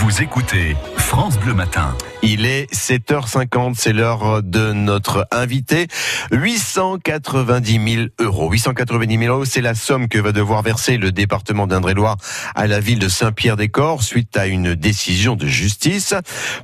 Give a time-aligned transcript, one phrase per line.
[0.00, 0.76] Vous écoutez
[1.08, 1.96] France Bleu Matin.
[2.22, 5.86] Il est 7h50, c'est l'heure de notre invité.
[6.32, 8.50] 890 000 euros.
[8.50, 12.18] 890 000 euros, c'est la somme que va devoir verser le département d'Indre-et-Loire
[12.54, 16.12] à la ville de Saint-Pierre-des-Corps suite à une décision de justice.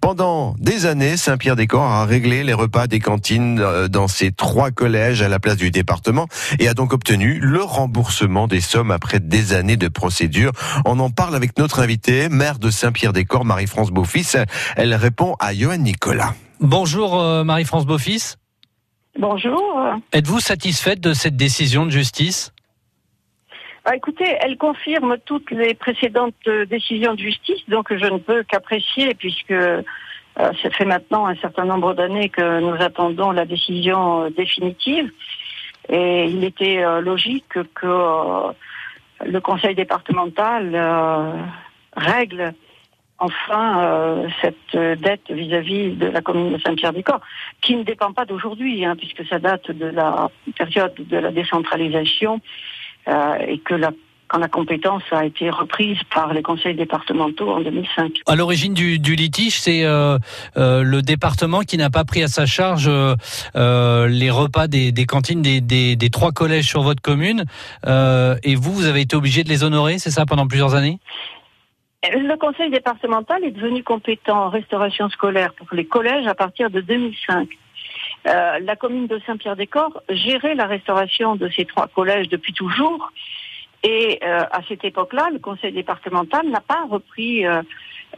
[0.00, 5.22] Pendant des années, Saint-Pierre-des-Corps a réglé les repas des cantines euh, dans ses trois collèges
[5.22, 6.26] à la place du département
[6.58, 10.50] et a donc obtenu le remboursement des sommes après des années de procédure.
[10.84, 14.31] On en parle avec notre invité, maire de Saint-Pierre-des-Corps, Marie-France Beaufils.
[14.76, 16.34] Elle répond à Johan Nicolas.
[16.60, 18.36] Bonjour euh, Marie-France Beaufils.
[19.18, 19.78] Bonjour.
[20.12, 22.52] Êtes-vous satisfaite de cette décision de justice?
[23.84, 28.44] Bah, écoutez, elle confirme toutes les précédentes euh, décisions de justice, donc je ne peux
[28.44, 29.82] qu'apprécier puisque euh,
[30.36, 35.10] ça fait maintenant un certain nombre d'années que nous attendons la décision euh, définitive.
[35.88, 38.54] Et il était euh, logique que
[39.24, 41.32] le conseil départemental euh,
[41.96, 42.54] règle
[43.22, 47.20] enfin euh, cette euh, dette vis-à-vis de la commune de Saint-Pierre-des-Corps,
[47.60, 52.40] qui ne dépend pas d'aujourd'hui, hein, puisque ça date de la période de la décentralisation
[53.06, 53.92] euh, et que la,
[54.26, 58.12] quand la compétence a été reprise par les conseils départementaux en 2005.
[58.26, 62.90] À l'origine du, litige, c'est le département qui n'a pas pris à sa charge
[63.54, 67.44] les repas des, cantines des, des, trois collèges sur votre commune.
[67.86, 70.98] Et vous, vous avez été obligé de les honorer, c'est ça, pendant plusieurs années?
[72.04, 76.80] Le conseil départemental est devenu compétent en restauration scolaire pour les collèges à partir de
[76.80, 77.48] 2005.
[78.26, 83.12] Euh, la commune de Saint-Pierre-des-Corps gérait la restauration de ces trois collèges depuis toujours.
[83.84, 87.62] Et euh, à cette époque-là, le conseil départemental n'a pas repris euh,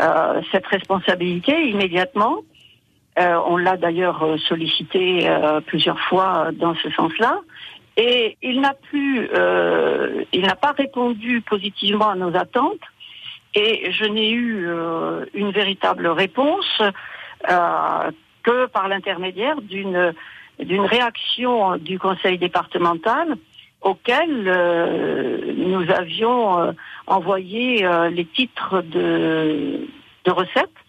[0.00, 2.38] euh, cette responsabilité immédiatement.
[3.18, 5.28] Euh, on l'a d'ailleurs euh, sollicité
[5.66, 7.40] plusieurs fois dans ce sens-là.
[7.96, 9.28] Et il n'a plus,
[10.32, 12.80] il n'a pas répondu positivement à nos attentes.
[13.54, 18.10] Et je n'ai eu euh, une véritable réponse euh,
[18.42, 20.14] que par l'intermédiaire d'une
[20.58, 23.36] d'une réaction du conseil départemental
[23.80, 26.74] auquel euh, nous avions
[27.06, 29.88] envoyé les titres de,
[30.24, 30.81] de recettes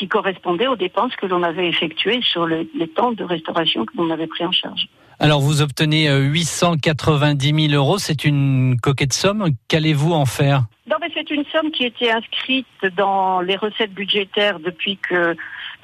[0.00, 3.92] qui correspondaient aux dépenses que l'on avait effectuées sur le- les temps de restauration que
[3.98, 4.88] l'on avait pris en charge.
[5.18, 9.44] Alors, vous obtenez euh, 890 000 euros, c'est une coquette somme.
[9.68, 10.62] Qu'allez-vous en faire?
[10.90, 12.66] Non, mais c'est une somme qui était inscrite
[12.96, 15.36] dans les recettes budgétaires depuis que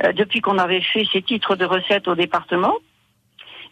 [0.02, 2.74] euh, depuis qu'on avait fait ces titres de recettes au département.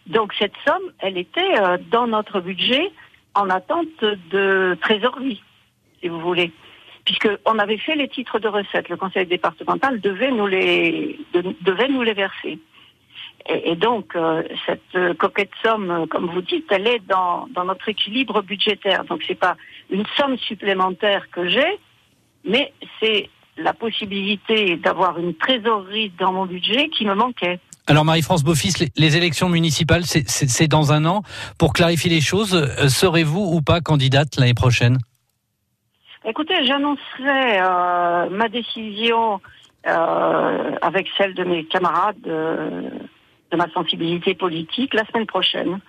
[0.05, 2.91] Donc cette somme, elle était euh, dans notre budget
[3.33, 3.87] en attente
[4.29, 5.41] de trésorerie,
[6.01, 6.51] si vous voulez,
[7.05, 8.89] puisque on avait fait les titres de recettes.
[8.89, 12.59] Le conseil départemental devait nous les verser.
[13.47, 17.87] Et, donc euh, cette euh, coquette somme, euh, comme vous dites, elle est dans, notre
[17.89, 19.05] équilibre budgétaire.
[19.05, 19.55] Donc c'est pas
[19.91, 21.79] une somme supplémentaire que j'ai,
[22.43, 27.59] mais c'est la possibilité d'avoir une trésorerie dans mon budget qui me manquait.
[27.87, 31.21] Alors, Marie-France Beaufils, les, élections municipales, c'est- dans un an.
[31.59, 34.97] Pour clarifier les choses, serez-vous ou pas candidate l'année prochaine?
[36.27, 39.39] Écoutez, j'annoncerai euh, ma décision
[39.85, 42.89] euh, avec celle de mes camarades euh,
[43.51, 45.79] de ma sensibilité politique la semaine prochaine.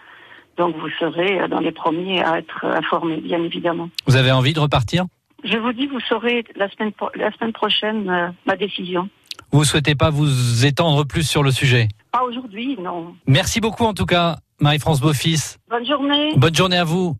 [0.59, 3.89] Donc vous serez dans les premiers à être informés, bien évidemment.
[4.07, 5.07] Vous avez envie de repartir?
[5.45, 9.09] Je vous dis, vous saurez la semaine, la semaine prochaine ma décision.
[9.53, 11.89] Vous souhaitez pas vous étendre plus sur le sujet?
[12.13, 13.15] Pas aujourd'hui, non.
[13.27, 15.59] Merci beaucoup en tout cas, Marie-France Beaufils.
[15.69, 16.33] Bonne journée.
[16.37, 17.17] Bonne journée à vous.